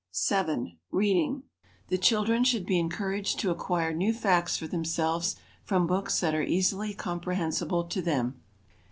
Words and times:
7. 0.09 0.79
Reading. 0.89 1.43
The 1.89 1.97
children 1.99 2.43
should 2.43 2.65
be 2.65 2.79
encouraged 2.79 3.39
to 3.39 3.51
acquire 3.51 3.93
new 3.93 4.13
facts 4.15 4.57
for 4.57 4.65
themselves 4.65 5.35
from 5.63 5.85
books 5.85 6.19
that 6.21 6.33
are 6.33 6.41
easily 6.41 6.95
comprehensible 6.95 7.83
to 7.83 8.01
them. 8.01 8.41